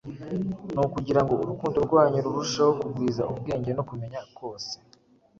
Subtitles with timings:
[0.73, 4.73] ni ukugira ngo urukundo rwanyu rurusheho kugwiza ubwenge no kumenya kose,